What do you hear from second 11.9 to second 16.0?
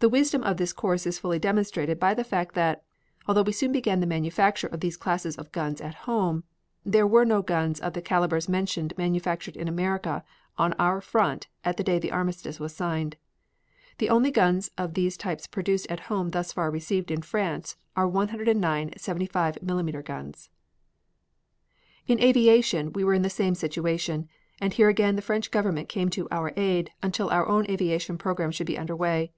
the armistice was signed. The only guns of these types produced at